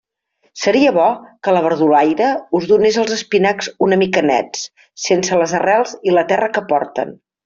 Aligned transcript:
Seria 0.59 0.91
bo 0.93 1.09
que 1.47 1.51
la 1.57 1.61
verdulaire 1.65 2.29
us 2.59 2.65
donés 2.73 2.97
els 3.01 3.13
espinacs 3.17 3.69
una 3.89 3.99
mica 4.05 4.23
nets, 4.29 4.63
sense 5.07 5.39
les 5.43 5.55
arrels 5.63 5.93
i 6.11 6.17
la 6.21 6.25
terra 6.33 6.51
que 6.57 6.65
porten. 6.73 7.13